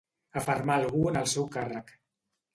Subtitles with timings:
[0.39, 1.95] Afermar algú en el seu càrrec.